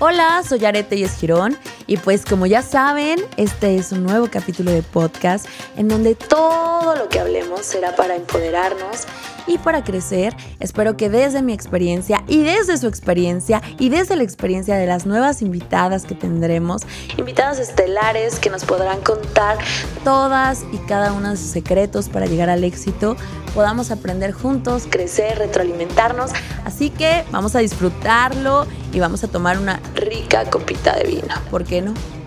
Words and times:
Hola, 0.00 0.44
soy 0.48 0.64
Arete 0.64 0.94
y 0.94 1.08
Girón 1.08 1.58
y 1.88 1.96
pues 1.96 2.24
como 2.24 2.46
ya 2.46 2.62
saben, 2.62 3.18
este 3.36 3.74
es 3.74 3.90
un 3.90 4.04
nuevo 4.04 4.28
capítulo 4.30 4.70
de 4.70 4.82
podcast 4.84 5.46
en 5.76 5.88
donde 5.88 6.14
todo 6.14 6.94
lo 6.94 7.08
que 7.08 7.18
hablemos 7.18 7.66
será 7.66 7.96
para 7.96 8.14
empoderarnos 8.14 9.08
y 9.48 9.58
para 9.58 9.82
crecer. 9.82 10.36
Espero 10.60 10.96
que 10.96 11.08
desde 11.08 11.42
mi 11.42 11.52
experiencia 11.52 12.22
y 12.28 12.42
desde 12.42 12.76
su 12.76 12.86
experiencia 12.86 13.62
y 13.78 13.88
desde 13.88 14.14
la 14.14 14.22
experiencia 14.22 14.76
de 14.76 14.86
las 14.86 15.06
nuevas 15.06 15.42
invitadas 15.42 16.04
que 16.04 16.14
tendremos, 16.14 16.82
invitadas 17.16 17.58
estelares 17.58 18.38
que 18.38 18.50
nos 18.50 18.64
podrán 18.64 19.00
contar 19.00 19.58
todas 20.04 20.64
y 20.72 20.76
cada 20.78 21.12
uno 21.12 21.30
de 21.30 21.36
sus 21.36 21.48
secretos 21.48 22.08
para 22.08 22.26
llegar 22.26 22.50
al 22.50 22.62
éxito, 22.62 23.16
podamos 23.54 23.90
aprender 23.90 24.32
juntos, 24.32 24.86
crecer, 24.88 25.38
retroalimentarnos. 25.38 26.30
Así 26.64 26.90
que 26.90 27.24
vamos 27.30 27.56
a 27.56 27.60
disfrutarlo 27.60 28.66
y 28.92 29.00
vamos 29.00 29.24
a 29.24 29.28
tomar 29.28 29.58
una 29.58 29.80
rica 29.94 30.44
copita 30.50 30.96
de 30.96 31.04
vino. 31.04 31.34
¿Por 31.50 31.64
qué 31.64 31.82
no? 31.82 32.17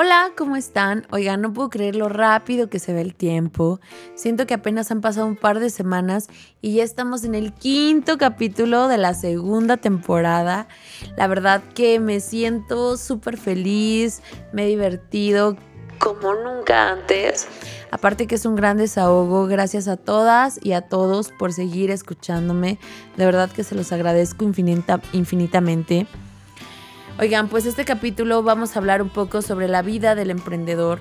Hola, 0.00 0.30
¿cómo 0.36 0.54
están? 0.54 1.08
Oigan, 1.10 1.40
no 1.40 1.52
puedo 1.52 1.70
creer 1.70 1.96
lo 1.96 2.08
rápido 2.08 2.70
que 2.70 2.78
se 2.78 2.92
ve 2.92 3.00
el 3.00 3.16
tiempo. 3.16 3.80
Siento 4.14 4.46
que 4.46 4.54
apenas 4.54 4.92
han 4.92 5.00
pasado 5.00 5.26
un 5.26 5.34
par 5.34 5.58
de 5.58 5.70
semanas 5.70 6.28
y 6.62 6.74
ya 6.74 6.84
estamos 6.84 7.24
en 7.24 7.34
el 7.34 7.52
quinto 7.52 8.16
capítulo 8.16 8.86
de 8.86 8.96
la 8.96 9.12
segunda 9.12 9.76
temporada. 9.76 10.68
La 11.16 11.26
verdad 11.26 11.64
que 11.74 11.98
me 11.98 12.20
siento 12.20 12.96
súper 12.96 13.36
feliz, 13.38 14.22
me 14.52 14.66
he 14.66 14.68
divertido 14.68 15.56
como 15.98 16.32
nunca 16.32 16.90
antes. 16.90 17.48
Aparte 17.90 18.28
que 18.28 18.36
es 18.36 18.46
un 18.46 18.54
gran 18.54 18.76
desahogo, 18.76 19.48
gracias 19.48 19.88
a 19.88 19.96
todas 19.96 20.60
y 20.62 20.74
a 20.74 20.82
todos 20.82 21.32
por 21.32 21.52
seguir 21.52 21.90
escuchándome. 21.90 22.78
De 23.16 23.24
verdad 23.24 23.50
que 23.50 23.64
se 23.64 23.74
los 23.74 23.90
agradezco 23.90 24.44
infinita, 24.44 25.00
infinitamente. 25.12 26.06
Oigan, 27.20 27.48
pues 27.48 27.66
este 27.66 27.84
capítulo 27.84 28.44
vamos 28.44 28.76
a 28.76 28.78
hablar 28.78 29.02
un 29.02 29.08
poco 29.08 29.42
sobre 29.42 29.66
la 29.66 29.82
vida 29.82 30.14
del 30.14 30.30
emprendedor. 30.30 31.00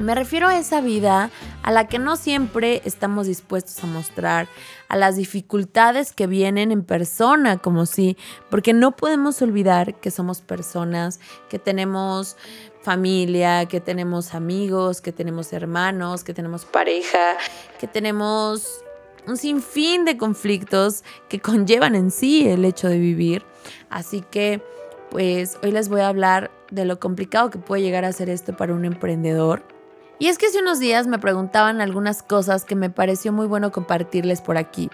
Me 0.00 0.16
refiero 0.16 0.48
a 0.48 0.58
esa 0.58 0.80
vida 0.80 1.30
a 1.62 1.70
la 1.70 1.86
que 1.86 2.00
no 2.00 2.16
siempre 2.16 2.82
estamos 2.84 3.28
dispuestos 3.28 3.84
a 3.84 3.86
mostrar, 3.86 4.48
a 4.88 4.96
las 4.96 5.14
dificultades 5.14 6.12
que 6.12 6.26
vienen 6.26 6.72
en 6.72 6.82
persona, 6.82 7.58
como 7.58 7.86
si, 7.86 8.16
porque 8.50 8.72
no 8.72 8.96
podemos 8.96 9.40
olvidar 9.40 9.94
que 10.00 10.10
somos 10.10 10.40
personas, 10.40 11.20
que 11.48 11.60
tenemos 11.60 12.36
familia, 12.82 13.66
que 13.66 13.80
tenemos 13.80 14.34
amigos, 14.34 15.00
que 15.00 15.12
tenemos 15.12 15.52
hermanos, 15.52 16.24
que 16.24 16.34
tenemos 16.34 16.64
pareja, 16.64 17.36
que 17.78 17.86
tenemos 17.86 18.82
un 19.28 19.36
sinfín 19.36 20.04
de 20.04 20.16
conflictos 20.16 21.04
que 21.28 21.38
conllevan 21.40 21.94
en 21.94 22.10
sí 22.10 22.48
el 22.48 22.64
hecho 22.64 22.88
de 22.88 22.98
vivir. 22.98 23.44
Así 23.88 24.20
que 24.20 24.62
pues 25.10 25.58
hoy 25.62 25.72
les 25.72 25.88
voy 25.88 26.00
a 26.00 26.08
hablar 26.08 26.50
de 26.70 26.84
lo 26.84 27.00
complicado 27.00 27.50
que 27.50 27.58
puede 27.58 27.82
llegar 27.82 28.04
a 28.04 28.12
ser 28.12 28.28
esto 28.28 28.56
para 28.56 28.74
un 28.74 28.84
emprendedor. 28.84 29.62
Y 30.18 30.26
es 30.26 30.36
que 30.36 30.46
hace 30.46 30.60
unos 30.60 30.80
días 30.80 31.06
me 31.06 31.18
preguntaban 31.18 31.80
algunas 31.80 32.22
cosas 32.22 32.64
que 32.64 32.74
me 32.74 32.90
pareció 32.90 33.32
muy 33.32 33.46
bueno 33.46 33.70
compartirles 33.70 34.40
por 34.40 34.56
aquí. 34.56 34.90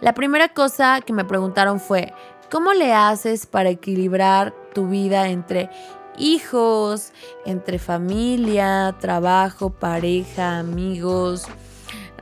La 0.00 0.12
primera 0.12 0.50
cosa 0.50 1.00
que 1.00 1.14
me 1.14 1.24
preguntaron 1.24 1.80
fue, 1.80 2.12
¿cómo 2.50 2.74
le 2.74 2.92
haces 2.92 3.46
para 3.46 3.70
equilibrar 3.70 4.54
tu 4.74 4.88
vida 4.88 5.28
entre 5.28 5.70
hijos, 6.18 7.12
entre 7.46 7.78
familia, 7.78 8.94
trabajo, 9.00 9.70
pareja, 9.70 10.58
amigos, 10.58 11.46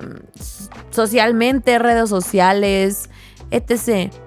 mm, 0.01 0.93
socialmente, 0.93 1.79
redes 1.81 2.09
sociales, 2.09 3.11
etc.? 3.51 4.24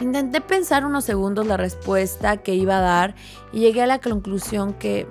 Intenté 0.00 0.40
pensar 0.40 0.84
unos 0.84 1.04
segundos 1.04 1.46
la 1.46 1.56
respuesta 1.56 2.38
que 2.38 2.54
iba 2.54 2.78
a 2.78 2.82
dar 2.82 3.14
y 3.52 3.60
llegué 3.60 3.82
a 3.82 3.86
la 3.86 4.00
conclusión 4.00 4.74
que 4.74 5.06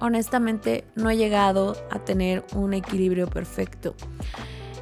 honestamente 0.00 0.84
no 0.94 1.08
he 1.10 1.16
llegado 1.16 1.76
a 1.90 2.00
tener 2.00 2.44
un 2.54 2.74
equilibrio 2.74 3.28
perfecto. 3.28 3.94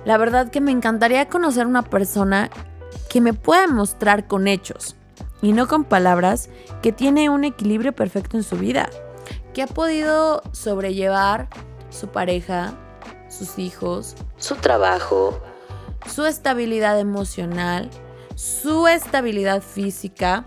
La 0.05 0.17
verdad 0.19 0.51
que 0.51 0.61
me 0.61 0.71
encantaría 0.71 1.29
conocer 1.29 1.67
una 1.67 1.83
persona 1.83 2.51
que 3.09 3.21
me 3.21 3.33
pueda 3.33 3.67
mostrar 3.67 4.27
con 4.27 4.49
hechos 4.49 4.97
y 5.41 5.53
no 5.53 5.69
con 5.69 5.85
palabras 5.85 6.49
que 6.83 6.93
tiene 6.93 7.29
un 7.29 7.45
equilibrio 7.45 7.95
perfecto 7.95 8.37
en 8.37 8.43
su 8.43 8.57
vida, 8.57 8.89
que 9.53 9.63
ha 9.63 9.67
podido 9.67 10.43
sobrellevar 10.53 11.49
su 11.91 12.09
pareja, 12.09 12.75
sus 13.29 13.59
hijos, 13.59 14.17
su 14.37 14.57
trabajo, 14.57 15.41
su 16.07 16.25
estabilidad 16.27 16.99
emocional 16.99 17.91
su 18.35 18.87
estabilidad 18.87 19.63
física 19.63 20.47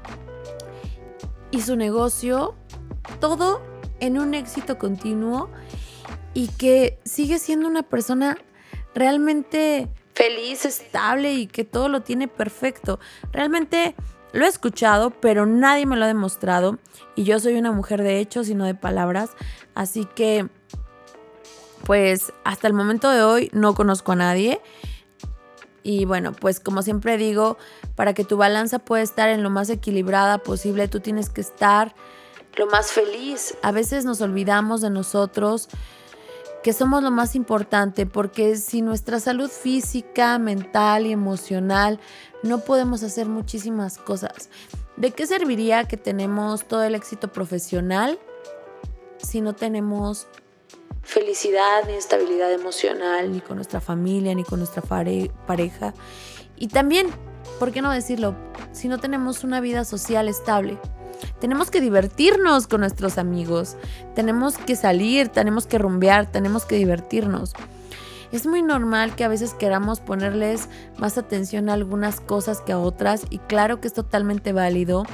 y 1.51 1.61
su 1.61 1.75
negocio, 1.75 2.55
todo 3.19 3.61
en 3.99 4.19
un 4.19 4.33
éxito 4.33 4.77
continuo 4.77 5.49
y 6.33 6.49
que 6.49 6.99
sigue 7.03 7.39
siendo 7.39 7.67
una 7.67 7.83
persona 7.83 8.37
realmente 8.93 9.89
feliz, 10.13 10.65
estable 10.65 11.33
y 11.33 11.47
que 11.47 11.63
todo 11.63 11.89
lo 11.89 12.01
tiene 12.01 12.27
perfecto. 12.27 12.99
Realmente 13.31 13.95
lo 14.33 14.45
he 14.45 14.47
escuchado, 14.47 15.11
pero 15.11 15.45
nadie 15.45 15.85
me 15.85 15.95
lo 15.95 16.05
ha 16.05 16.07
demostrado. 16.07 16.79
Y 17.15 17.23
yo 17.23 17.39
soy 17.39 17.55
una 17.55 17.71
mujer 17.71 18.03
de 18.03 18.19
hechos 18.19 18.49
y 18.49 18.55
no 18.55 18.65
de 18.65 18.75
palabras, 18.75 19.31
así 19.73 20.05
que 20.05 20.47
pues 21.85 22.33
hasta 22.43 22.67
el 22.67 22.73
momento 22.73 23.09
de 23.09 23.23
hoy 23.23 23.49
no 23.53 23.73
conozco 23.73 24.11
a 24.11 24.15
nadie 24.15 24.59
y 25.87 26.03
bueno, 26.03 26.33
pues 26.33 26.59
como 26.59 26.81
siempre 26.81 27.17
digo, 27.17 27.57
para 27.95 28.13
que 28.13 28.25
tu 28.25 28.35
balanza 28.35 28.77
pueda 28.77 29.01
estar 29.01 29.29
en 29.29 29.41
lo 29.41 29.49
más 29.49 29.69
equilibrada 29.69 30.39
posible, 30.39 30.89
tú 30.89 30.99
tienes 30.99 31.29
que 31.29 31.39
estar 31.39 31.95
lo 32.57 32.67
más 32.67 32.91
feliz. 32.91 33.55
A 33.61 33.71
veces 33.71 34.03
nos 34.03 34.19
olvidamos 34.19 34.81
de 34.81 34.89
nosotros, 34.89 35.69
que 36.61 36.73
somos 36.73 37.03
lo 37.03 37.09
más 37.09 37.35
importante, 37.35 38.05
porque 38.05 38.57
si 38.57 38.81
nuestra 38.81 39.21
salud 39.21 39.49
física, 39.49 40.37
mental 40.39 41.05
y 41.05 41.13
emocional, 41.13 42.01
no 42.43 42.59
podemos 42.59 43.01
hacer 43.01 43.27
muchísimas 43.27 43.97
cosas. 43.97 44.49
¿De 44.97 45.11
qué 45.11 45.25
serviría 45.25 45.85
que 45.85 45.95
tenemos 45.95 46.67
todo 46.67 46.83
el 46.83 46.95
éxito 46.95 47.29
profesional 47.29 48.19
si 49.19 49.39
no 49.39 49.53
tenemos 49.53 50.27
felicidad, 51.07 51.85
ni 51.87 51.93
estabilidad 51.93 52.51
emocional, 52.51 53.31
ni 53.31 53.39
con 53.39 53.55
nuestra 53.55 53.79
familia, 53.79 54.35
ni 54.35 54.43
con 54.43 54.59
nuestra 54.59 54.81
pareja. 54.81 55.93
Y 56.57 56.67
también, 56.67 57.07
¿por 57.59 57.71
qué 57.71 57.81
no 57.81 57.91
decirlo? 57.91 58.35
Si 58.73 58.89
no 58.89 58.99
tenemos 58.99 59.45
una 59.45 59.61
vida 59.61 59.85
social 59.85 60.27
estable. 60.27 60.77
Tenemos 61.39 61.71
que 61.71 61.81
divertirnos 61.81 62.67
con 62.67 62.81
nuestros 62.81 63.17
amigos, 63.17 63.77
tenemos 64.15 64.57
que 64.57 64.75
salir, 64.75 65.29
tenemos 65.29 65.65
que 65.65 65.79
rumbear, 65.79 66.29
tenemos 66.29 66.65
que 66.65 66.75
divertirnos. 66.75 67.53
Es 68.31 68.45
muy 68.45 68.61
normal 68.61 69.15
que 69.15 69.23
a 69.23 69.27
veces 69.27 69.53
queramos 69.53 69.99
ponerles 69.99 70.69
más 70.97 71.17
atención 71.17 71.69
a 71.69 71.73
algunas 71.73 72.19
cosas 72.19 72.61
que 72.61 72.73
a 72.73 72.79
otras 72.79 73.25
y 73.29 73.39
claro 73.39 73.79
que 73.79 73.87
es 73.87 73.93
totalmente 73.93 74.51
válido 74.53 75.05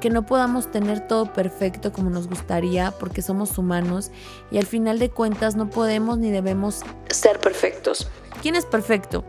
que 0.00 0.10
no 0.10 0.26
podamos 0.26 0.70
tener 0.70 1.06
todo 1.08 1.32
perfecto 1.32 1.90
como 1.92 2.10
nos 2.10 2.28
gustaría 2.28 2.90
porque 2.92 3.22
somos 3.22 3.56
humanos 3.56 4.10
y 4.50 4.58
al 4.58 4.66
final 4.66 4.98
de 4.98 5.08
cuentas 5.08 5.56
no 5.56 5.70
podemos 5.70 6.18
ni 6.18 6.30
debemos 6.30 6.82
ser 7.08 7.40
perfectos. 7.40 8.08
¿Quién 8.42 8.54
es 8.54 8.66
perfecto? 8.66 9.24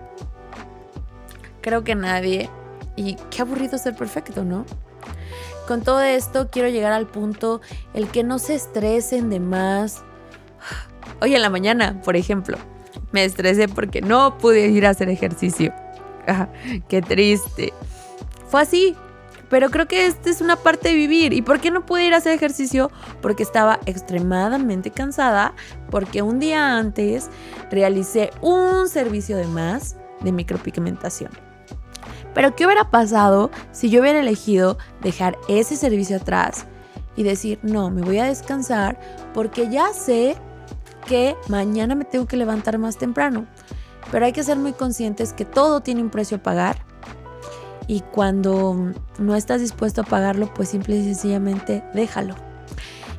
Creo 1.62 1.84
que 1.84 1.96
nadie. 1.96 2.50
Y 2.98 3.16
qué 3.30 3.42
aburrido 3.42 3.78
ser 3.78 3.96
perfecto, 3.96 4.44
¿no? 4.44 4.66
Con 5.68 5.82
todo 5.82 6.02
esto 6.02 6.50
quiero 6.52 6.70
llegar 6.70 6.92
al 6.92 7.08
punto 7.08 7.62
el 7.94 8.10
que 8.10 8.24
no 8.24 8.38
se 8.38 8.56
estresen 8.56 9.30
de 9.30 9.40
más. 9.40 10.04
Hoy 11.22 11.36
en 11.36 11.42
la 11.42 11.50
mañana, 11.50 12.02
por 12.04 12.16
ejemplo, 12.16 12.58
me 13.16 13.24
estresé 13.24 13.70
porque 13.70 14.02
no 14.02 14.38
pude 14.38 14.68
ir 14.68 14.86
a 14.86 14.90
hacer 14.90 15.08
ejercicio. 15.08 15.74
qué 16.90 17.02
triste. 17.02 17.72
Fue 18.50 18.62
así, 18.62 18.94
pero 19.50 19.70
creo 19.70 19.88
que 19.88 20.06
esta 20.06 20.30
es 20.30 20.42
una 20.42 20.58
parte 20.58 20.90
de 20.90 20.96
vivir. 20.96 21.32
¿Y 21.32 21.42
por 21.42 21.62
qué 21.62 21.72
no 21.72 21.86
pude 21.86 22.06
ir 22.06 22.14
a 22.14 22.18
hacer 22.18 22.34
ejercicio? 22.34 22.92
Porque 23.22 23.42
estaba 23.42 23.80
extremadamente 23.86 24.92
cansada, 24.92 25.54
porque 25.90 26.22
un 26.22 26.40
día 26.40 26.78
antes 26.78 27.30
realicé 27.72 28.32
un 28.42 28.90
servicio 28.90 29.38
de 29.38 29.48
más 29.48 29.96
de 30.20 30.34
micropigmentación. 30.34 31.32
Pero 32.34 32.54
¿qué 32.54 32.66
hubiera 32.66 32.92
pasado 32.92 33.50
si 33.72 33.90
yo 33.90 34.02
hubiera 34.02 34.20
elegido 34.20 34.78
dejar 35.02 35.38
ese 35.48 35.78
servicio 35.78 36.18
atrás 36.18 36.66
y 37.16 37.24
decir, 37.24 37.60
no, 37.64 37.90
me 37.90 38.02
voy 38.02 38.18
a 38.18 38.26
descansar 38.26 39.00
porque 39.34 39.70
ya 39.70 39.94
sé 39.94 40.36
que 41.08 41.36
mañana 41.48 41.96
me 41.96 42.06
tengo 42.06 42.26
que 42.26 42.38
levantar 42.38 42.78
más 42.78 42.98
temprano? 42.98 43.46
Pero 44.12 44.26
hay 44.26 44.34
que 44.34 44.44
ser 44.44 44.58
muy 44.58 44.74
conscientes 44.74 45.34
que 45.34 45.46
todo 45.46 45.82
tiene 45.82 46.02
un 46.02 46.10
precio 46.10 46.38
a 46.38 46.44
pagar 46.44 46.78
y 47.88 48.02
cuando 48.02 48.94
no 49.20 49.36
estás 49.36 49.62
dispuesto 49.62 50.02
a 50.02 50.04
pagarlo, 50.04 50.54
pues 50.54 50.70
simple 50.70 50.98
y 50.98 51.04
sencillamente 51.04 51.84
déjalo. 51.94 52.36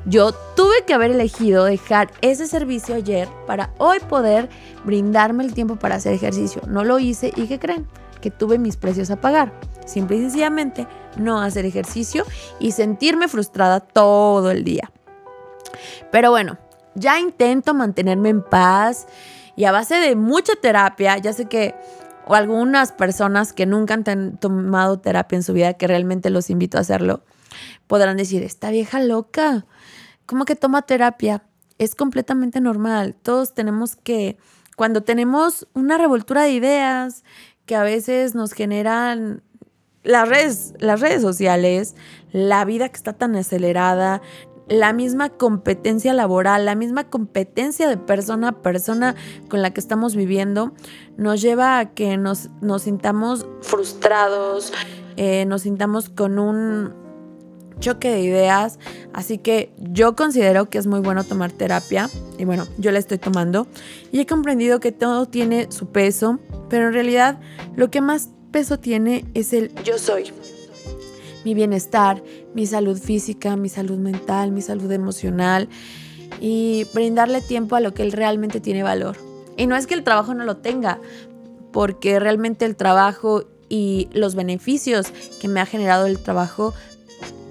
Yo 0.05 0.33
tuve 0.55 0.85
que 0.87 0.95
haber 0.95 1.11
elegido 1.11 1.65
dejar 1.65 2.13
ese 2.21 2.47
servicio 2.47 2.95
ayer 2.95 3.29
para 3.47 3.75
hoy 3.79 3.99
poder 4.01 4.49
brindarme 4.85 5.43
el 5.45 5.53
tiempo 5.53 5.77
para 5.77 5.97
hacer 5.97 6.13
ejercicio. 6.13 6.63
No 6.69 6.85
lo 6.85 7.01
hice 7.01 7.33
y 7.35 7.49
¿qué 7.49 7.59
creen? 7.59 7.89
Que 8.21 8.31
tuve 8.31 8.59
mis 8.59 8.77
precios 8.77 9.11
a 9.11 9.21
pagar. 9.21 9.53
Simple 9.85 10.17
y 10.17 10.21
sencillamente 10.21 10.87
no 11.17 11.41
hacer 11.41 11.65
ejercicio 11.65 12.25
y 12.61 12.73
sentirme 12.73 13.27
frustrada 13.27 13.81
todo 13.81 14.51
el 14.53 14.63
día. 14.63 14.93
Pero 16.13 16.31
bueno, 16.31 16.59
ya 16.97 17.21
intento 17.21 17.75
mantenerme 17.75 18.31
en 18.31 18.43
paz 18.43 19.07
y 19.55 19.65
a 19.65 19.73
base 19.73 19.95
de 19.97 20.17
mucha 20.17 20.55
terapia, 20.57 21.17
ya 21.19 21.33
sé 21.33 21.47
que 21.47 21.75
o 22.27 22.35
algunas 22.35 22.91
personas 22.91 23.53
que 23.53 23.67
nunca 23.67 23.95
han 23.95 24.37
tomado 24.39 24.99
terapia 24.99 25.37
en 25.37 25.43
su 25.45 25.53
vida, 25.53 25.75
que 25.75 25.87
realmente 25.87 26.29
los 26.29 26.51
invito 26.51 26.77
a 26.77 26.81
hacerlo, 26.81 27.23
podrán 27.87 28.17
decir, 28.17 28.43
esta 28.43 28.71
vieja 28.71 29.01
loca, 29.01 29.65
¿cómo 30.27 30.45
que 30.45 30.57
toma 30.57 30.83
terapia? 30.83 31.45
Es 31.79 31.95
completamente 31.95 32.61
normal. 32.61 33.15
Todos 33.23 33.55
tenemos 33.55 33.95
que, 33.95 34.39
cuando 34.77 35.03
tenemos 35.03 35.69
una 35.73 35.99
revoltura 35.99 36.43
de 36.43 36.51
ideas 36.51 37.23
que 37.65 37.77
a 37.77 37.85
veces 37.85 38.35
nos 38.35 38.53
generan 38.53 39.43
las 40.03 40.29
redes, 40.29 40.75
las 40.79 41.01
redes 41.01 41.23
sociales, 41.23 41.95
la 42.33 42.65
vida 42.65 42.89
que 42.89 42.97
está 42.97 43.13
tan 43.13 43.37
acelerada, 43.37 44.21
la 44.69 44.93
misma 44.93 45.31
competencia 45.31 46.13
laboral, 46.13 46.65
la 46.65 46.75
misma 46.75 47.05
competencia 47.05 47.89
de 47.89 47.97
persona 47.97 48.49
a 48.49 48.53
persona 48.63 49.15
con 49.49 49.63
la 49.63 49.73
que 49.73 49.81
estamos 49.81 50.17
viviendo, 50.17 50.73
nos 51.17 51.41
lleva 51.41 51.79
a 51.79 51.95
que 51.95 52.17
nos, 52.17 52.51
nos 52.61 52.83
sintamos 52.83 53.47
frustrados, 53.63 54.73
eh, 55.17 55.45
nos 55.47 55.63
sintamos 55.63 56.09
con 56.09 56.39
un 56.39 57.07
choque 57.81 58.11
de 58.11 58.21
ideas. 58.21 58.79
Así 59.13 59.39
que 59.39 59.73
yo 59.79 60.17
considero 60.17 60.69
que 60.69 60.79
es 60.79 60.87
muy 60.87 61.01
bueno 61.01 61.25
tomar 61.25 61.53
terapia. 61.53 62.09
Y 62.39 62.45
bueno, 62.45 62.67
yo 62.79 62.91
la 62.91 62.99
estoy 62.99 63.19
tomando. 63.19 63.67
Y 64.13 64.21
he 64.21 64.27
comprendido 64.27 64.81
que 64.81 64.93
todo 64.93 65.27
tiene 65.27 65.71
su 65.71 65.87
peso. 65.87 66.39
Pero 66.69 66.89
en 66.89 66.95
realidad 66.95 67.39
lo 67.77 67.91
que 67.91 68.01
más 68.01 68.31
peso 68.51 68.79
tiene 68.79 69.25
es 69.35 69.53
el 69.53 69.75
yo 69.85 69.99
soy 69.99 70.33
mi 71.47 71.55
bienestar, 71.55 72.25
mi 72.55 72.67
salud 72.67 72.99
física, 72.99 73.55
mi 73.55 73.69
salud 73.69 73.99
mental, 73.99 74.51
mi 74.51 74.63
salud 74.63 74.91
emocional 74.91 75.69
y 76.41 76.89
brindarle 76.93 77.41
tiempo 77.41 77.77
a 77.77 77.81
lo 77.81 77.95
que 77.95 78.03
él 78.03 78.11
realmente 78.11 78.59
tiene 78.59 78.83
valor. 78.83 79.17
Y 79.57 79.69
no 79.69 79.77
es 79.77 79.87
que 79.87 79.95
el 79.95 80.03
trabajo 80.03 80.35
no 80.35 80.43
lo 80.43 80.57
tenga, 80.57 80.99
porque 81.73 82.19
realmente 82.19 82.65
el 82.65 82.75
trabajo 82.75 83.45
y 83.69 84.09
los 84.13 84.35
beneficios 84.35 85.13
que 85.41 85.47
me 85.47 85.61
ha 85.61 85.67
generado 85.67 86.07
el 86.07 86.19
trabajo, 86.19 86.75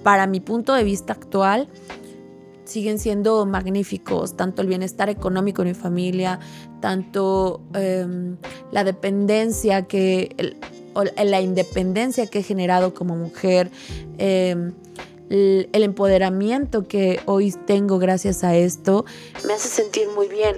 para 0.04 0.28
mi 0.28 0.42
punto 0.42 0.74
de 0.74 0.84
vista 0.84 1.14
actual, 1.14 1.70
siguen 2.66 3.00
siendo 3.00 3.46
magníficos, 3.46 4.36
tanto 4.36 4.62
el 4.62 4.68
bienestar 4.68 5.10
económico 5.10 5.64
de 5.64 5.70
mi 5.70 5.74
familia, 5.74 6.42
tanto 6.82 7.62
em, 7.74 8.36
la 8.74 8.84
dependencia 8.84 9.84
que, 9.84 10.58
la 11.04 11.42
independencia 11.42 12.28
que 12.28 12.40
he 12.40 12.44
generado 12.44 12.94
como 12.94 13.16
mujer, 13.16 13.70
em, 14.18 14.74
el, 15.30 15.70
el 15.74 15.84
empoderamiento 15.84 16.88
que 16.88 17.20
hoy 17.26 17.54
tengo 17.66 18.00
gracias 18.00 18.44
a 18.44 18.56
esto, 18.56 19.06
me 19.46 19.54
hace 19.54 19.68
sentir 19.68 20.08
muy 20.16 20.28
bien. 20.28 20.58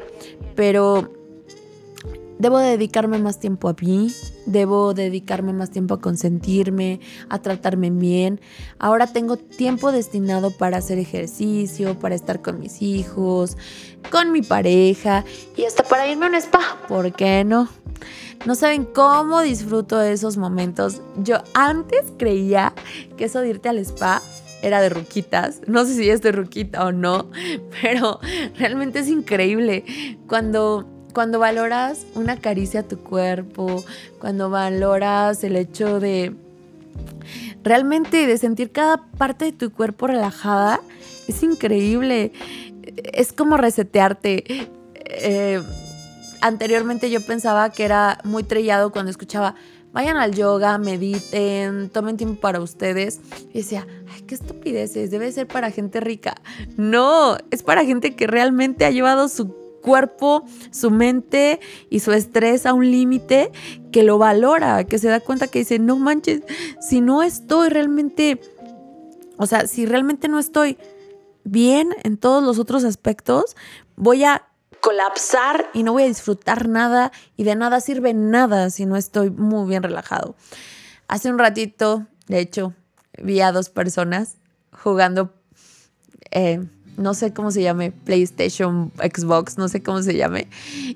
Pero 0.55 1.11
debo 2.39 2.59
dedicarme 2.59 3.17
más 3.17 3.39
tiempo 3.39 3.69
a 3.69 3.75
mí, 3.79 4.13
debo 4.45 4.93
dedicarme 4.93 5.53
más 5.53 5.71
tiempo 5.71 5.95
a 5.95 6.01
consentirme, 6.01 6.99
a 7.29 7.41
tratarme 7.41 7.89
bien. 7.89 8.39
Ahora 8.79 9.07
tengo 9.07 9.37
tiempo 9.37 9.91
destinado 9.91 10.51
para 10.51 10.77
hacer 10.77 10.99
ejercicio, 10.99 11.97
para 11.99 12.15
estar 12.15 12.41
con 12.41 12.59
mis 12.59 12.81
hijos, 12.81 13.57
con 14.11 14.31
mi 14.31 14.41
pareja 14.41 15.25
y 15.55 15.63
hasta 15.63 15.83
para 15.83 16.07
irme 16.07 16.25
a 16.25 16.29
un 16.29 16.35
spa. 16.35 16.77
¿Por 16.87 17.13
qué 17.13 17.43
no? 17.43 17.69
No 18.45 18.55
saben 18.55 18.85
cómo 18.85 19.41
disfruto 19.41 19.97
de 19.97 20.13
esos 20.13 20.37
momentos. 20.37 21.01
Yo 21.17 21.37
antes 21.53 22.05
creía 22.17 22.73
que 23.17 23.25
eso 23.25 23.41
de 23.41 23.49
irte 23.49 23.69
al 23.69 23.79
spa 23.79 24.21
era 24.61 24.81
de 24.81 24.89
ruquitas. 24.89 25.61
No 25.67 25.85
sé 25.85 25.95
si 25.95 26.09
estoy 26.09 26.31
ruquita 26.31 26.85
o 26.85 26.91
no, 26.91 27.29
pero 27.81 28.19
realmente 28.57 28.99
es 28.99 29.09
increíble 29.09 29.83
cuando 30.27 30.87
cuando 31.13 31.39
valoras 31.39 32.05
una 32.13 32.37
caricia 32.37 32.81
a 32.81 32.83
tu 32.83 32.99
cuerpo, 32.99 33.83
cuando 34.19 34.51
valoras 34.51 35.43
el 35.43 35.55
hecho 35.55 35.99
de 35.99 36.35
realmente 37.63 38.27
de 38.27 38.37
sentir 38.37 38.71
cada 38.71 39.07
parte 39.17 39.45
de 39.45 39.51
tu 39.51 39.71
cuerpo 39.71 40.05
relajada, 40.05 40.79
es 41.27 41.41
increíble. 41.41 42.33
Es 43.13 43.33
como 43.33 43.57
resetearte. 43.57 44.69
Eh, 44.93 45.61
anteriormente 46.41 47.09
yo 47.09 47.21
pensaba 47.21 47.69
que 47.71 47.85
era 47.85 48.19
muy 48.23 48.43
trillado 48.43 48.91
cuando 48.91 49.11
escuchaba, 49.11 49.55
vayan 49.93 50.17
al 50.17 50.33
yoga, 50.33 50.77
mediten, 50.77 51.89
tomen 51.89 52.17
tiempo 52.17 52.39
para 52.39 52.59
ustedes. 52.59 53.19
Y 53.51 53.59
decía, 53.59 53.87
ay, 54.13 54.21
qué 54.21 54.35
estupideces, 54.35 55.11
debe 55.11 55.31
ser 55.31 55.47
para 55.47 55.71
gente 55.71 55.99
rica. 55.99 56.35
No, 56.75 57.37
es 57.51 57.63
para 57.63 57.85
gente 57.85 58.15
que 58.15 58.27
realmente 58.27 58.85
ha 58.85 58.91
llevado 58.91 59.27
su 59.27 59.55
cuerpo, 59.81 60.43
su 60.69 60.91
mente 60.91 61.59
y 61.89 62.01
su 62.01 62.11
estrés 62.11 62.65
a 62.65 62.73
un 62.73 62.91
límite 62.91 63.51
que 63.91 64.03
lo 64.03 64.17
valora, 64.17 64.83
que 64.83 64.99
se 64.99 65.07
da 65.07 65.19
cuenta 65.19 65.47
que 65.47 65.59
dice, 65.59 65.79
no 65.79 65.97
manches, 65.97 66.41
si 66.81 67.01
no 67.01 67.23
estoy 67.23 67.69
realmente, 67.69 68.41
o 69.37 69.45
sea, 69.45 69.65
si 69.65 69.85
realmente 69.85 70.27
no 70.27 70.39
estoy 70.39 70.77
bien 71.43 71.95
en 72.03 72.17
todos 72.17 72.43
los 72.43 72.59
otros 72.59 72.83
aspectos, 72.83 73.55
voy 73.95 74.25
a 74.25 74.43
colapsar 74.81 75.69
y 75.73 75.83
no 75.83 75.93
voy 75.93 76.03
a 76.03 76.07
disfrutar 76.07 76.67
nada 76.67 77.11
y 77.35 77.43
de 77.43 77.55
nada 77.55 77.81
sirve 77.81 78.13
nada 78.13 78.69
si 78.69 78.85
no 78.85 78.95
estoy 78.95 79.29
muy 79.29 79.67
bien 79.67 79.83
relajado. 79.83 80.35
Hace 81.07 81.29
un 81.29 81.39
ratito, 81.39 82.05
de 82.27 82.39
hecho, 82.39 82.73
vi 83.21 83.41
a 83.41 83.51
dos 83.51 83.69
personas 83.69 84.35
jugando 84.71 85.33
eh, 86.31 86.65
no 86.97 87.13
sé 87.13 87.31
cómo 87.31 87.51
se 87.51 87.61
llame, 87.61 87.91
PlayStation, 87.91 88.91
Xbox, 88.97 89.57
no 89.57 89.69
sé 89.69 89.81
cómo 89.81 90.01
se 90.01 90.15
llame. 90.15 90.47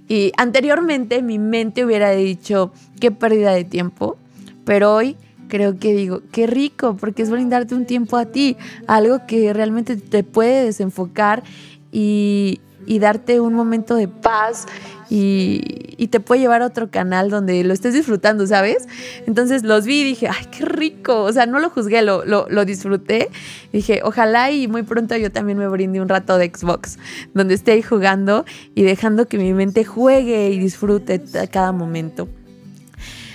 Y 0.07 0.31
anteriormente 0.35 1.21
mi 1.21 1.37
mente 1.39 1.85
hubiera 1.85 2.09
dicho, 2.11 2.73
qué 2.99 3.11
pérdida 3.11 3.51
de 3.51 3.63
tiempo, 3.63 4.17
pero 4.65 4.95
hoy 4.95 5.15
creo 5.47 5.77
que 5.77 5.93
digo, 5.93 6.21
qué 6.31 6.47
rico, 6.47 6.97
porque 6.97 7.21
es 7.21 7.29
brindarte 7.29 7.75
un 7.75 7.85
tiempo 7.85 8.17
a 8.17 8.25
ti, 8.25 8.57
algo 8.87 9.27
que 9.27 9.53
realmente 9.53 9.95
te 9.95 10.23
puede 10.23 10.65
desenfocar 10.65 11.43
y, 11.91 12.61
y 12.91 12.99
darte 12.99 13.39
un 13.39 13.53
momento 13.53 13.95
de 13.95 14.09
paz 14.09 14.65
y, 15.09 16.07
te 16.11 16.19
puede 16.19 16.41
llevar 16.41 16.61
a 16.61 16.65
otro 16.65 16.91
canal 16.91 17.29
donde 17.29 17.63
lo 17.63 17.73
estés 17.73 17.93
disfrutando, 17.93 18.45
¿sabes? 18.45 18.85
Entonces 19.27 19.63
los 19.63 19.85
vi 19.85 20.01
y 20.01 20.03
dije, 20.03 20.27
ay, 20.27 20.45
qué 20.51 20.65
rico. 20.65 21.23
O 21.23 21.31
sea, 21.31 21.45
no 21.45 21.59
lo 21.59 21.69
juzgué, 21.69 22.01
lo, 22.01 22.25
lo, 22.25 22.65
disfruté. 22.65 23.29
dije, 23.71 24.01
ojalá 24.03 24.51
y 24.51 24.67
muy 24.67 24.83
pronto 24.83 25.15
yo 25.15 25.31
también 25.31 25.57
me 25.57 25.69
brinde 25.69 26.01
un 26.01 26.09
rato 26.09 26.37
de 26.37 26.51
Xbox, 26.53 26.99
donde 27.33 27.53
esté 27.53 27.71
ahí 27.71 27.81
jugando 27.81 28.43
y 28.75 28.83
dejando 28.83 29.29
que 29.29 29.37
mi 29.37 29.53
mente 29.53 29.85
juegue 29.85 30.49
y 30.49 30.59
disfrute 30.59 31.21
cada 31.49 31.71
momento. 31.71 32.27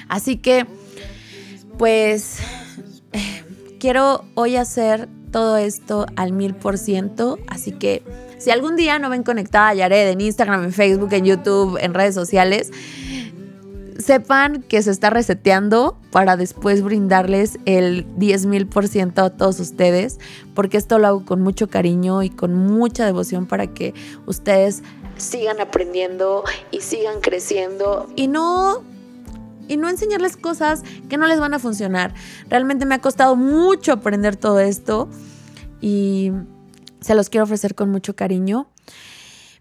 Así 0.09 0.37
que, 0.37 0.67
pues, 1.79 2.41
quiero 3.81 4.27
hoy 4.35 4.57
hacer 4.57 5.09
todo 5.31 5.57
esto 5.57 6.05
al 6.17 6.33
mil 6.33 6.55
por 6.55 6.77
ciento. 6.77 7.39
Así 7.49 7.73
que 7.73 8.03
si 8.39 8.51
algún 8.51 8.77
día 8.77 8.99
no 8.99 9.11
ven 9.11 9.23
conectada 9.23 9.69
a 9.69 9.75
Yared 9.75 10.11
en 10.11 10.21
Instagram, 10.21 10.65
en 10.65 10.73
Facebook, 10.73 11.13
en 11.13 11.25
YouTube, 11.25 11.79
en 11.81 11.95
redes 11.95 12.15
sociales, 12.15 12.71
sepan 13.99 14.63
que 14.63 14.83
se 14.83 14.91
está 14.91 15.11
reseteando 15.11 15.99
para 16.11 16.37
después 16.37 16.83
brindarles 16.83 17.59
el 17.65 18.07
10.000% 18.17 19.19
a 19.25 19.31
todos 19.31 19.61
ustedes, 19.61 20.19
porque 20.55 20.77
esto 20.77 20.99
lo 20.99 21.07
hago 21.07 21.25
con 21.25 21.41
mucho 21.41 21.69
cariño 21.69 22.23
y 22.23 22.31
con 22.31 22.55
mucha 22.55 23.05
devoción 23.05 23.47
para 23.47 23.69
que 23.69 23.95
ustedes 24.27 24.83
sigan 25.17 25.61
aprendiendo 25.61 26.45
y 26.71 26.81
sigan 26.81 27.21
creciendo 27.21 28.07
y 28.17 28.29
no 28.29 28.83
y 29.69 29.79
no 29.79 29.89
enseñarles 29.89 30.37
cosas 30.37 30.83
que 31.09 31.17
no 31.17 31.27
les 31.27 31.41
van 31.41 31.55
a 31.55 31.59
funcionar. 31.59 32.15
Realmente 32.49 32.87
me 32.87 32.95
ha 32.95 33.01
costado 33.01 33.35
mucho 33.35 33.93
aprender 33.93 34.37
todo 34.37 34.61
esto 34.61 35.09
y 35.81 36.31
se 37.01 37.15
los 37.15 37.31
quiero 37.31 37.45
ofrecer 37.45 37.75
con 37.75 37.91
mucho 37.91 38.17
cariño. 38.17 38.69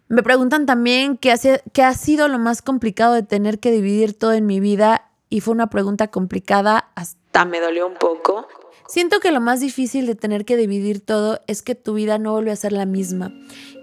Me 0.07 0.21
preguntan 0.21 0.65
también 0.65 1.17
qué, 1.17 1.31
ha 1.31 1.93
sido 1.93 2.27
lo 2.27 2.37
más 2.37 2.61
complicado 2.61 3.13
de 3.13 3.23
tener 3.23 3.59
que 3.59 3.71
dividir 3.71 4.17
todo 4.17 4.33
en 4.33 4.45
mi 4.45 4.59
vida 4.59 5.09
y 5.29 5.41
fue 5.41 5.53
una 5.53 5.67
pregunta 5.67 6.09
complicada, 6.09 6.89
hasta 6.95 7.45
me 7.45 7.59
dolió 7.59 7.87
un 7.87 7.95
poco. 7.95 8.47
Siento 8.87 9.19
que 9.19 9.31
lo 9.31 9.41
más 9.41 9.59
difícil 9.61 10.05
de 10.05 10.13
tener 10.13 10.45
que 10.45 10.57
dividir 10.57 11.03
todo 11.03 11.39
es 11.47 11.63
que 11.63 11.73
tu 11.73 11.95
vida 11.95 12.19
no 12.19 12.33
vuelve 12.33 12.51
a 12.51 12.55
ser 12.55 12.71
la 12.71 12.85
misma. 12.85 13.33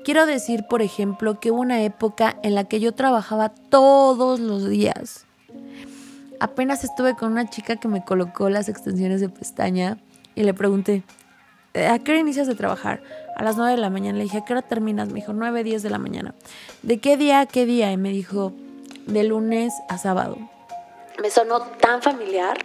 Quiero 0.05 0.27
decir, 0.27 0.65
por 0.71 0.81
ejemplo, 0.81 1.41
que 1.41 1.51
hubo 1.51 1.61
una 1.61 1.83
época 1.83 2.39
en 2.45 2.55
la 2.55 2.65
que 2.65 2.79
yo 2.79 2.93
trabajaba 2.93 3.49
todos 3.49 4.39
los 4.39 4.69
días. 4.69 5.27
Apenas 6.39 6.85
estuve 6.85 7.17
con 7.17 7.33
una 7.33 7.51
chica 7.51 7.77
que 7.77 7.89
me 7.89 8.05
colocó 8.05 8.49
las 8.49 8.69
extensiones 8.69 9.21
de 9.21 9.29
pestaña 9.29 9.99
y 10.37 10.45
le 10.45 10.55
pregunté, 10.55 11.03
¿a 11.75 11.99
qué 11.99 12.13
hora 12.13 12.21
inicias 12.21 12.47
de 12.47 12.55
trabajar? 12.55 13.03
A 13.37 13.43
las 13.43 13.57
9 13.57 13.73
de 13.73 13.79
la 13.79 13.91
mañana. 13.91 14.19
Le 14.19 14.25
dije, 14.25 14.39
¿a 14.39 14.45
qué 14.45 14.53
hora 14.53 14.63
terminas? 14.63 15.09
Me 15.09 15.15
dijo, 15.15 15.33
9, 15.33 15.65
10 15.65 15.83
de 15.83 15.91
la 15.91 15.99
mañana. 15.99 16.35
¿De 16.83 16.99
qué 16.99 17.17
día 17.17 17.41
a 17.41 17.47
qué 17.47 17.67
día? 17.67 17.93
Y 17.93 17.97
me 17.97 18.11
dijo, 18.11 18.53
de 19.07 19.25
lunes 19.25 19.73
a 19.89 19.99
sábado. 19.99 20.39
Me 21.21 21.31
sonó 21.31 21.61
tan 21.61 22.03
familiar, 22.03 22.59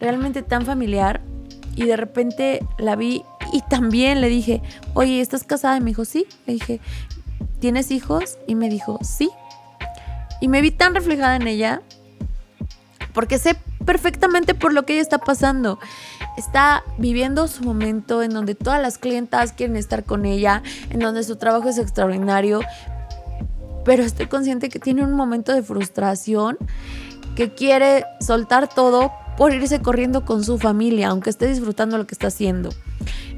realmente 0.00 0.42
tan 0.42 0.64
familiar. 0.64 1.20
Y 1.76 1.86
de 1.86 1.96
repente 1.96 2.64
la 2.78 2.94
vi 2.94 3.24
y 3.52 3.62
también 3.62 4.20
le 4.20 4.28
dije, 4.28 4.62
oye, 4.94 5.20
¿estás 5.20 5.44
casada? 5.44 5.76
Y 5.76 5.80
me 5.80 5.90
dijo, 5.90 6.04
sí. 6.04 6.26
Le 6.46 6.54
dije, 6.54 6.80
¿tienes 7.60 7.90
hijos? 7.90 8.38
Y 8.46 8.54
me 8.54 8.68
dijo, 8.68 8.98
sí. 9.02 9.30
Y 10.40 10.48
me 10.48 10.60
vi 10.60 10.70
tan 10.70 10.94
reflejada 10.94 11.36
en 11.36 11.46
ella 11.46 11.82
porque 13.12 13.38
sé 13.38 13.56
perfectamente 13.84 14.54
por 14.54 14.72
lo 14.72 14.84
que 14.84 14.94
ella 14.94 15.02
está 15.02 15.18
pasando. 15.18 15.78
Está 16.36 16.82
viviendo 16.98 17.46
su 17.46 17.62
momento 17.62 18.22
en 18.22 18.30
donde 18.30 18.54
todas 18.54 18.82
las 18.82 18.98
clientas 18.98 19.52
quieren 19.52 19.76
estar 19.76 20.04
con 20.04 20.24
ella, 20.24 20.62
en 20.90 21.00
donde 21.00 21.22
su 21.22 21.36
trabajo 21.36 21.68
es 21.68 21.78
extraordinario, 21.78 22.60
pero 23.84 24.02
estoy 24.02 24.26
consciente 24.26 24.68
que 24.68 24.78
tiene 24.78 25.02
un 25.02 25.12
momento 25.12 25.52
de 25.52 25.62
frustración, 25.62 26.56
que 27.36 27.52
quiere 27.54 28.04
soltar 28.20 28.68
todo 28.68 29.12
por 29.36 29.52
irse 29.52 29.80
corriendo 29.80 30.24
con 30.24 30.44
su 30.44 30.58
familia, 30.58 31.08
aunque 31.08 31.30
esté 31.30 31.46
disfrutando 31.46 31.98
lo 31.98 32.06
que 32.06 32.14
está 32.14 32.28
haciendo. 32.28 32.70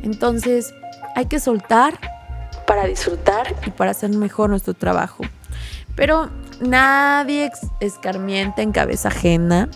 Entonces, 0.03 0.73
hay 1.15 1.27
que 1.27 1.41
soltar 1.41 1.99
para 2.67 2.85
disfrutar 2.85 3.55
y 3.67 3.71
para 3.71 3.93
hacer 3.93 4.11
mejor 4.11 4.51
nuestro 4.51 4.75
trabajo. 4.75 5.25
Pero 5.95 6.29
nadie 6.61 7.51
escarmienta 7.81 8.63
en 8.63 8.73
cabeza 8.73 9.09
ajena 9.09 9.69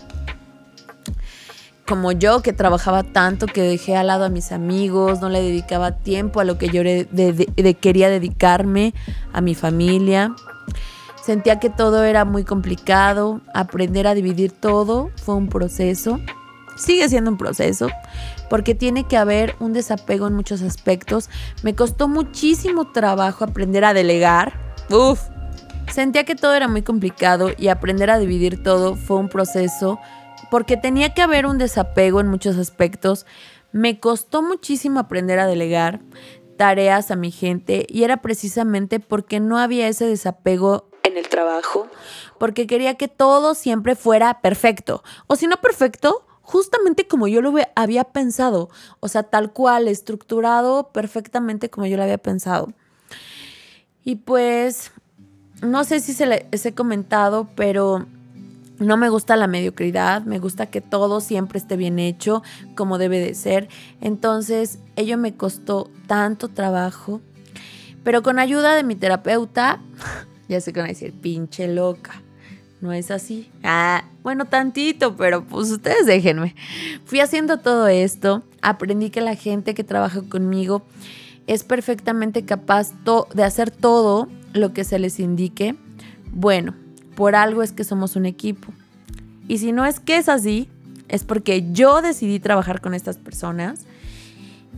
como 1.91 2.13
yo 2.13 2.41
que 2.41 2.53
trabajaba 2.53 3.03
tanto, 3.03 3.47
que 3.47 3.61
dejé 3.61 3.97
al 3.97 4.07
lado 4.07 4.23
a 4.23 4.29
mis 4.29 4.53
amigos, 4.53 5.19
no 5.19 5.27
le 5.27 5.41
dedicaba 5.41 5.91
tiempo 5.91 6.39
a 6.39 6.45
lo 6.45 6.57
que 6.57 6.69
yo 6.69 6.83
quería 7.81 8.09
dedicarme, 8.09 8.93
a 9.33 9.41
mi 9.41 9.55
familia. 9.55 10.33
Sentía 11.21 11.59
que 11.59 11.69
todo 11.69 12.05
era 12.05 12.23
muy 12.23 12.45
complicado, 12.45 13.41
aprender 13.53 14.07
a 14.07 14.13
dividir 14.13 14.53
todo 14.53 15.09
fue 15.17 15.35
un 15.35 15.49
proceso, 15.49 16.21
sigue 16.77 17.09
siendo 17.09 17.29
un 17.29 17.37
proceso, 17.37 17.89
porque 18.49 18.73
tiene 18.73 19.05
que 19.05 19.17
haber 19.17 19.57
un 19.59 19.73
desapego 19.73 20.27
en 20.27 20.33
muchos 20.33 20.61
aspectos. 20.61 21.29
Me 21.61 21.75
costó 21.75 22.07
muchísimo 22.07 22.93
trabajo 22.93 23.43
aprender 23.43 23.83
a 23.83 23.93
delegar. 23.93 24.53
Uf, 24.89 25.23
sentía 25.91 26.23
que 26.23 26.35
todo 26.35 26.53
era 26.53 26.69
muy 26.69 26.83
complicado 26.83 27.49
y 27.57 27.67
aprender 27.67 28.09
a 28.11 28.17
dividir 28.17 28.63
todo 28.63 28.95
fue 28.95 29.17
un 29.17 29.27
proceso 29.27 29.99
porque 30.49 30.77
tenía 30.77 31.13
que 31.13 31.21
haber 31.21 31.45
un 31.45 31.57
desapego 31.57 32.19
en 32.19 32.27
muchos 32.27 32.57
aspectos. 32.57 33.25
Me 33.71 33.99
costó 33.99 34.41
muchísimo 34.41 34.99
aprender 34.99 35.39
a 35.39 35.47
delegar 35.47 36.01
tareas 36.57 37.11
a 37.11 37.15
mi 37.15 37.31
gente 37.31 37.85
y 37.89 38.03
era 38.03 38.17
precisamente 38.17 38.99
porque 38.99 39.39
no 39.39 39.57
había 39.57 39.87
ese 39.87 40.05
desapego 40.05 40.89
en 41.03 41.17
el 41.17 41.27
trabajo, 41.27 41.87
porque 42.37 42.67
quería 42.67 42.95
que 42.95 43.07
todo 43.07 43.55
siempre 43.55 43.95
fuera 43.95 44.41
perfecto, 44.41 45.03
o 45.27 45.35
si 45.35 45.47
no 45.47 45.57
perfecto, 45.57 46.25
justamente 46.41 47.07
como 47.07 47.27
yo 47.27 47.41
lo 47.41 47.53
había 47.75 48.03
pensado, 48.05 48.69
o 48.99 49.07
sea, 49.07 49.23
tal 49.23 49.51
cual, 49.53 49.87
estructurado 49.87 50.89
perfectamente 50.91 51.69
como 51.69 51.87
yo 51.87 51.97
lo 51.97 52.03
había 52.03 52.17
pensado. 52.17 52.73
Y 54.03 54.17
pues, 54.17 54.91
no 55.61 55.83
sé 55.83 55.99
si 55.99 56.13
se 56.13 56.25
les 56.25 56.65
he 56.65 56.73
comentado, 56.73 57.47
pero 57.55 58.05
no 58.81 58.97
me 58.97 59.09
gusta 59.09 59.35
la 59.35 59.45
mediocridad, 59.45 60.23
me 60.23 60.39
gusta 60.39 60.65
que 60.65 60.81
todo 60.81 61.21
siempre 61.21 61.59
esté 61.59 61.77
bien 61.77 61.99
hecho, 61.99 62.41
como 62.75 62.97
debe 62.97 63.19
de 63.19 63.35
ser. 63.35 63.69
Entonces, 64.01 64.79
ello 64.95 65.17
me 65.19 65.35
costó 65.35 65.89
tanto 66.07 66.47
trabajo. 66.47 67.21
Pero 68.03 68.23
con 68.23 68.39
ayuda 68.39 68.75
de 68.75 68.83
mi 68.83 68.95
terapeuta, 68.95 69.79
ya 70.49 70.59
sé 70.59 70.73
que 70.73 70.79
van 70.79 70.87
a 70.89 70.93
decir, 70.93 71.13
pinche 71.13 71.67
loca. 71.67 72.23
No 72.81 72.91
es 72.91 73.11
así. 73.11 73.51
Ah, 73.61 74.03
bueno, 74.23 74.45
tantito, 74.45 75.15
pero 75.15 75.43
pues 75.43 75.69
ustedes 75.69 76.07
déjenme. 76.07 76.55
Fui 77.05 77.19
haciendo 77.19 77.59
todo 77.59 77.87
esto, 77.87 78.41
aprendí 78.63 79.11
que 79.11 79.21
la 79.21 79.35
gente 79.35 79.75
que 79.75 79.83
trabaja 79.83 80.23
conmigo 80.23 80.81
es 81.45 81.63
perfectamente 81.63 82.43
capaz 82.43 82.93
de 83.35 83.43
hacer 83.43 83.69
todo 83.69 84.27
lo 84.53 84.73
que 84.73 84.83
se 84.83 84.97
les 84.97 85.19
indique. 85.19 85.75
Bueno, 86.31 86.73
por 87.15 87.35
algo 87.35 87.63
es 87.63 87.71
que 87.71 87.83
somos 87.83 88.15
un 88.15 88.25
equipo. 88.25 88.73
Y 89.47 89.57
si 89.57 89.71
no 89.71 89.85
es 89.85 89.99
que 89.99 90.17
es 90.17 90.29
así, 90.29 90.69
es 91.07 91.23
porque 91.23 91.71
yo 91.71 92.01
decidí 92.01 92.39
trabajar 92.39 92.81
con 92.81 92.93
estas 92.93 93.17
personas 93.17 93.81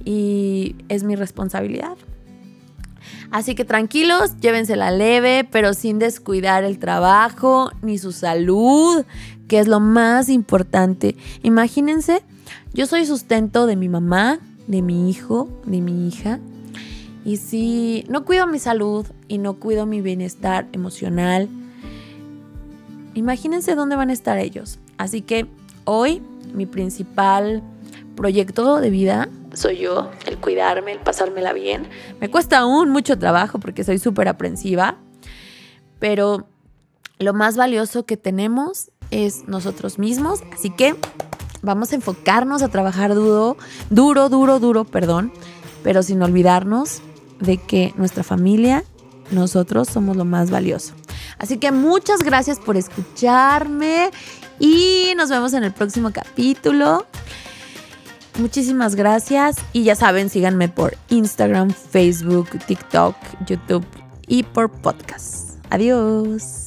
y 0.04 0.76
es 0.90 1.04
mi 1.04 1.16
responsabilidad. 1.16 1.96
Así 3.32 3.56
que 3.56 3.66
tranquilos, 3.66 4.40
llévensela 4.40 4.92
leve, 4.92 5.48
pero 5.52 5.74
sin 5.74 6.00
descuidar 6.00 6.64
el 6.64 6.80
trabajo 6.80 7.72
ni 7.82 7.98
su 7.98 8.12
salud, 8.12 9.06
que 9.48 9.60
es 9.60 9.68
lo 9.68 9.80
más 9.80 10.30
importante. 10.30 11.16
Imagínense, 11.42 12.22
yo 12.74 12.86
soy 12.86 13.06
sustento 13.06 13.66
de 13.66 13.76
mi 13.76 13.90
mamá, 13.90 14.40
de 14.68 14.82
mi 14.82 15.10
hijo, 15.10 15.50
de 15.66 15.82
mi 15.82 16.08
hija. 16.08 16.40
Y 17.26 17.38
si 17.38 18.06
no 18.10 18.26
cuido 18.26 18.48
mi 18.48 18.60
salud 18.60 19.06
y 19.28 19.38
no 19.38 19.56
cuido 19.56 19.86
mi 19.86 20.02
bienestar 20.02 20.68
emocional, 20.72 21.50
imagínense 23.14 23.76
dónde 23.76 23.96
van 23.96 24.10
a 24.10 24.14
estar 24.14 24.38
ellos. 24.38 24.80
Así 24.98 25.22
que 25.22 25.48
hoy 25.86 26.22
mi 26.54 26.66
principal 26.66 27.64
proyecto 28.16 28.80
de 28.80 28.90
vida 28.90 29.30
soy 29.54 29.78
yo, 29.78 30.10
el 30.26 30.38
cuidarme, 30.40 30.94
el 30.94 31.00
pasármela 31.00 31.54
bien. 31.54 31.88
Me 32.20 32.30
cuesta 32.30 32.60
aún 32.60 32.90
mucho 32.90 33.18
trabajo 33.18 33.60
porque 33.60 33.84
soy 33.84 34.00
súper 34.00 34.28
aprensiva, 34.28 34.98
pero 36.00 36.48
lo 37.20 37.34
más 37.34 37.56
valioso 37.56 38.06
que 38.06 38.18
tenemos 38.18 38.92
es 39.12 39.48
nosotros 39.48 40.00
mismos. 40.00 40.42
Así 40.54 40.70
que 40.72 40.96
vamos 41.62 41.92
a 41.92 41.96
enfocarnos 41.96 42.64
a 42.64 42.70
trabajar 42.70 43.14
duro, 43.14 43.58
duro, 43.90 44.30
duro, 44.30 44.60
duro, 44.60 44.86
perdón, 44.86 45.32
pero 45.84 46.02
sin 46.02 46.22
olvidarnos 46.22 47.02
de 47.40 47.58
que 47.58 47.94
nuestra 47.96 48.24
familia, 48.24 48.84
nosotros 49.32 49.88
somos 49.88 50.18
lo 50.18 50.26
más 50.26 50.50
valioso. 50.50 50.94
Así 51.44 51.58
que 51.58 51.74
muchas 51.74 52.24
gracias 52.24 52.58
por 52.58 52.78
escucharme 52.78 54.12
y 54.60 55.12
nos 55.18 55.30
vemos 55.30 55.54
en 55.54 55.66
el 55.66 55.74
próximo 55.74 56.14
capítulo. 56.14 57.06
Muchísimas 58.40 58.96
gracias 58.96 59.58
y 59.74 59.84
ya 59.84 59.96
saben, 59.96 60.30
síganme 60.30 60.70
por 60.70 60.96
Instagram, 61.10 61.72
Facebook, 61.72 62.48
TikTok, 62.66 63.18
YouTube 63.46 63.86
y 64.26 64.44
por 64.44 64.72
podcast. 64.72 65.58
Adiós. 65.70 66.63